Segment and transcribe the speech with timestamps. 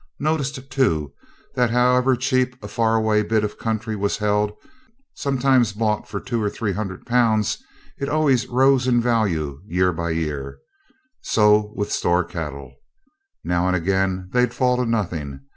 [0.19, 1.13] Noticed, too,
[1.53, 4.51] that however cheap a far away bit of country was held,
[5.13, 7.59] sometimes bought for 200 or 300 Pounds,
[7.99, 10.57] it always rose in value year by year.
[11.21, 12.73] So with store cattle.
[13.43, 15.41] Now and again they'd fall to nothing.